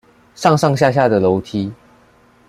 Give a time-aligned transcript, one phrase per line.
[0.33, 1.71] 上上下下的樓梯